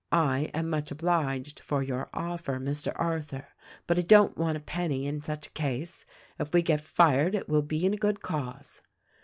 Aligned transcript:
I 0.11 0.49
am 0.55 0.67
much 0.71 0.89
obliged 0.89 1.59
for 1.59 1.83
your 1.83 2.09
offer, 2.11 2.57
Mr. 2.59 2.91
Arthur; 2.95 3.49
but 3.85 3.99
I 3.99 4.01
don't 4.01 4.35
want 4.35 4.57
a 4.57 4.59
penny 4.59 5.05
in 5.05 5.21
such 5.21 5.45
a 5.45 5.49
case; 5.51 6.05
if 6.39 6.51
we 6.55 6.63
get 6.63 6.81
fired 6.81 7.35
it 7.35 7.47
will 7.47 7.61
be 7.61 7.85
in 7.85 7.93
a 7.93 7.97
good 7.97 8.19
cause." 8.23 8.81